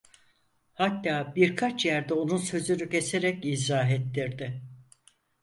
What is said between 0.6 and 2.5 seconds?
Hatta birkaç yerde onun